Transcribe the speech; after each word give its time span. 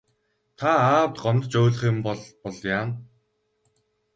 Та 0.57 0.69
аавд 0.95 1.15
гомдож 1.23 1.53
уйлах 1.61 1.83
юм 1.89 1.97
болбол 2.05 2.57
яана. 2.77 2.95